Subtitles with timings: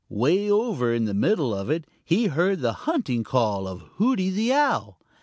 [0.09, 4.51] Way over in the middle of it he heard the hunting call of Hooty the
[4.51, 4.99] Owl.